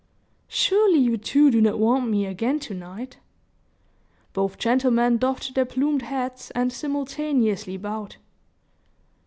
"Surely, 0.47 0.97
you 0.97 1.15
two 1.15 1.51
do 1.51 1.61
not 1.61 1.77
want 1.77 2.09
me 2.09 2.25
again 2.25 2.57
to 2.61 2.73
night?" 2.73 3.19
Both 4.33 4.57
gentlemen 4.57 5.19
doffed 5.19 5.53
their 5.53 5.63
plumed 5.65 6.01
hats, 6.01 6.49
and 6.55 6.73
simultaneously 6.73 7.77
bowed. 7.77 8.15